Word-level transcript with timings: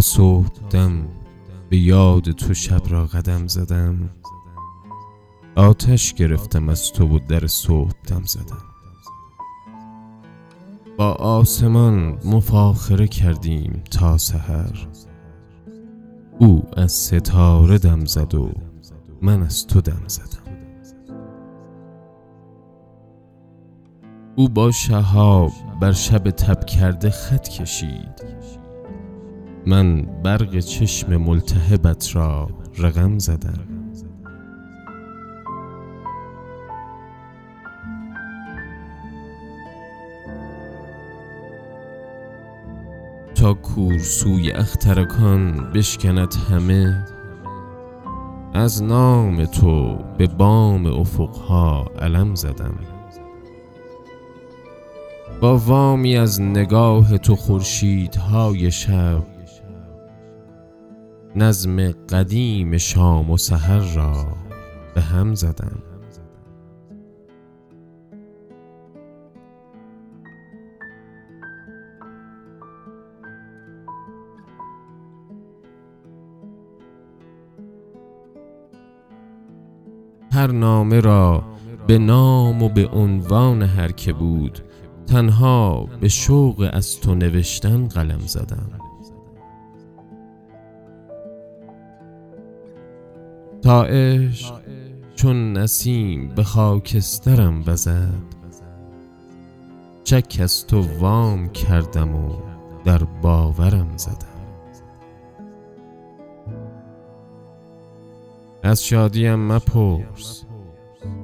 تا 0.00 0.04
صبحدم 0.04 1.08
به 1.70 1.76
یاد 1.76 2.30
تو 2.30 2.54
شب 2.54 2.82
را 2.88 3.06
قدم 3.06 3.46
زدم. 3.46 4.10
آتش 5.56 6.14
گرفتم 6.14 6.68
از 6.68 6.92
تو 6.92 7.16
و 7.16 7.18
در 7.28 7.46
صبحدم 7.46 8.22
زدم. 8.24 8.62
با 10.98 11.12
آسمان 11.12 12.18
مفاخره 12.24 13.08
کردیم 13.08 13.82
تا 13.90 14.18
سحر. 14.18 14.86
او 16.38 16.62
از 16.76 16.92
ستاره 16.92 17.78
دم 17.78 18.04
زد 18.04 18.34
و 18.34 18.52
من 19.22 19.42
از 19.42 19.66
تو 19.66 19.80
دم 19.80 20.02
زدم. 20.06 20.56
او 24.36 24.48
با 24.48 24.70
شهاب 24.70 25.52
بر 25.80 25.92
شب 25.92 26.30
تب 26.30 26.64
کرده 26.64 27.10
خط 27.10 27.48
کشید. 27.48 28.40
من 29.66 30.02
برق 30.22 30.58
چشم 30.58 31.16
ملتهبت 31.16 32.16
را 32.16 32.48
رقم 32.78 33.18
زدم. 33.18 33.80
تا 43.34 43.54
کورسوی 43.54 44.52
اخترکان 44.52 45.72
بشکند 45.74 46.34
همه 46.50 47.04
از 48.54 48.82
نام 48.82 49.44
تو 49.44 49.98
به 50.18 50.26
بام 50.26 50.86
افقها 50.86 51.90
علم 51.98 52.34
زدم. 52.34 52.74
با 55.40 55.58
وامی 55.58 56.16
از 56.16 56.40
نگاه 56.40 57.18
تو 57.18 57.36
خورشیدهای 57.36 58.70
شب 58.70 59.39
نظم 61.36 61.92
قدیم 61.92 62.78
شام 62.78 63.30
و 63.30 63.36
سحر 63.36 63.94
را 63.94 64.26
به 64.94 65.00
هم 65.00 65.34
زدم. 65.34 65.82
هر 80.32 80.50
نامه 80.52 81.00
را 81.00 81.42
به 81.86 81.98
نام 81.98 82.62
و 82.62 82.68
به 82.68 82.88
عنوان 82.88 83.62
هر 83.62 83.92
که 83.92 84.12
بود 84.12 84.60
تنها 85.06 85.88
به 86.00 86.08
شوق 86.08 86.70
از 86.72 87.00
تو 87.00 87.14
نوشتن 87.14 87.88
قلم 87.88 88.20
زدم. 88.20 88.79
تا 93.70 93.86
چون 95.14 95.52
نسیم 95.52 96.28
به 96.28 96.42
خاکسترم 96.42 97.62
وزد. 97.66 98.24
چک 100.04 100.38
از 100.42 100.66
تو 100.66 100.98
وام 100.98 101.48
کردم 101.48 102.14
و 102.14 102.32
در 102.84 102.98
باورم 102.98 103.96
زدم. 103.96 104.14
از 108.62 108.84
شادیم 108.84 109.52
مپرس 109.52 110.44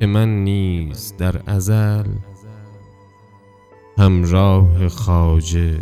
که 0.00 0.06
من 0.06 0.44
نیز 0.44 1.14
در 1.18 1.40
ازل. 1.46 2.08
همراه 3.98 4.88
خاجه 4.88 5.78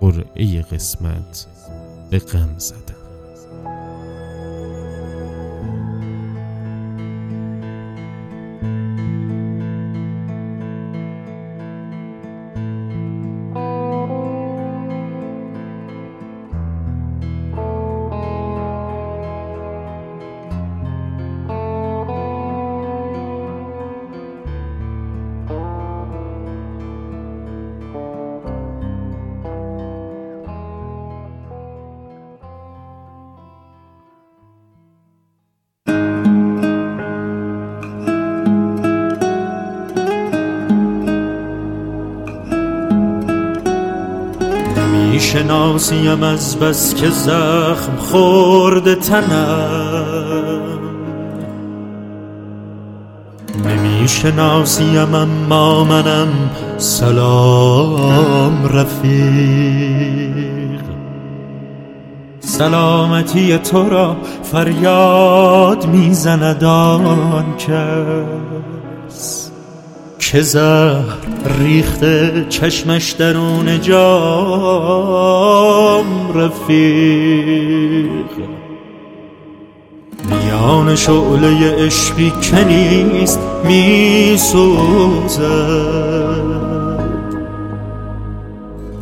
قرعه 0.00 0.62
قسمت 0.62 1.46
به 2.10 2.18
غم 2.18 2.58
زدم. 2.58 2.99
شناسیم 45.18 46.22
از 46.22 46.58
بس 46.58 46.94
که 46.94 47.10
زخم 47.10 47.96
خورده 47.96 48.94
تنم. 48.94 50.50
نمی 53.64 54.08
شناسیم 54.08 55.14
اما 55.14 55.84
منم 55.84 56.28
سلام 56.78 58.66
رفیق. 58.66 60.10
سلامتی 62.40 63.58
تو 63.58 63.88
را 63.88 64.16
فریاد 64.42 65.86
می‌زند 65.86 66.64
آن 66.64 67.44
کس. 67.56 69.50
که 70.30 70.42
زهر 70.42 71.16
ریخته 71.58 72.46
چشمش 72.48 73.10
درون 73.10 73.80
جام 73.80 75.26
رفیق. 76.34 78.10
میان 80.30 80.96
شعله 80.96 81.84
عشقی 81.86 82.32
که 82.42 82.64
نیست 82.64 83.40
میسوزد. 83.64 85.40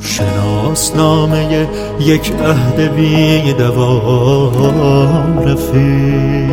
شناسنامه 0.01 1.69
یک 2.01 2.33
عهد 2.33 2.95
بی 2.95 3.53
دوام 3.53 5.39
رفیق. 5.39 6.48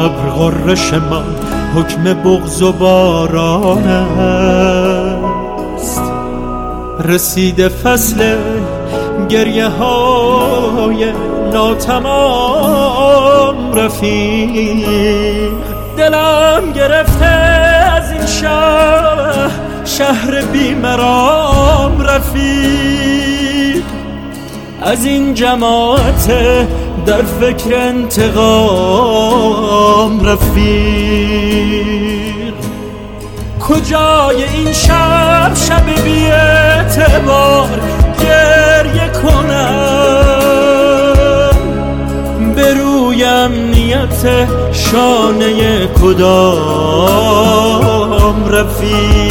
ابر 0.00 0.30
غرش 0.30 0.92
من 0.92 1.24
حکم 1.74 2.14
بغز 2.14 2.62
و 2.62 2.72
باران 2.72 3.86
است. 3.86 6.02
رسیده 7.04 7.68
فصل 7.68 8.36
گریه 9.28 9.68
های 9.68 11.12
ناتمام 11.52 12.94
رفیق. 13.74 15.50
دلم 15.96 16.72
گرفته 16.74 17.24
از 17.24 18.12
این 18.12 18.26
شهر 18.26 19.50
شهر 19.84 20.42
بیمرام 20.42 22.02
رفیق. 22.02 23.82
از 24.82 25.04
این 25.04 25.34
جماعت 25.34 26.30
در 27.06 27.22
فکر 27.22 27.76
انتقام 27.76 29.00
رفیق. 30.26 31.50
کجای 33.60 34.44
این 34.44 34.72
شب؟ 34.72 35.52
شب 35.54 35.84
بی 36.04 36.26
اعتبار 36.26 37.68
گریه 38.20 39.08
کنم. 39.22 40.40
برویم 42.56 43.52
نیت 43.70 44.48
شانه 44.72 45.86
کدام 46.02 47.30
رفیق؟ 48.48 49.30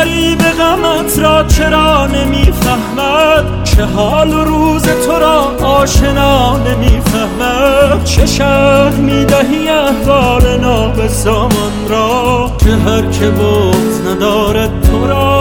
غریب 0.00 0.38
غمت 0.38 1.18
را 1.18 1.44
چرا 1.44 2.06
نمی‌فهمد؟ 2.06 3.64
چه 3.64 3.84
حال 3.84 4.34
و 4.34 4.44
روز 4.44 4.82
تو 4.82 5.12
را 5.12 5.40
آشنا 5.66 6.58
نمی‌فهمد؟ 6.58 8.04
چه 8.04 8.26
شهر 8.26 8.90
می‌دهی 8.90 9.68
احوال 9.68 10.56
نابسامان 10.60 11.88
را؟ 11.88 12.50
که 12.58 12.70
هر 12.70 13.02
که 13.02 13.30
بود 13.30 14.08
ندارد 14.08 14.70
تو 14.90 15.06
را 15.06 15.39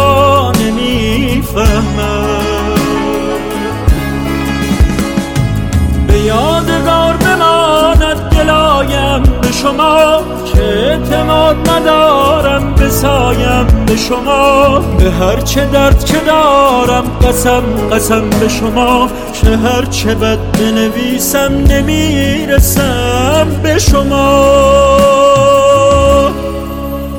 شما 9.61 10.21
که 10.53 10.63
اعتماد 10.63 11.69
ندارم 11.69 12.73
بسایم 12.75 13.67
به 13.87 13.97
شما؟ 13.97 14.79
به 14.79 15.11
هر 15.11 15.41
چه 15.41 15.65
درد 15.65 16.05
که 16.05 16.17
دارم 16.17 17.03
قسم 17.27 17.63
قسم 17.91 18.29
به 18.29 18.49
شما. 18.49 19.09
که 19.33 19.57
هر 19.57 19.85
چه 19.85 20.15
بد 20.15 20.37
بنویسم 20.37 21.53
نمی‌رسم 21.69 23.47
به 23.63 23.79
شما. 23.79 24.59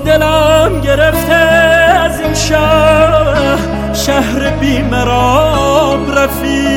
دلم 0.04 0.80
گرفته 0.84 1.34
از 1.34 2.20
این 2.20 2.34
شهر 2.34 3.58
شهر 3.94 4.50
بیمرام 4.50 6.10
رفیق. 6.16 6.69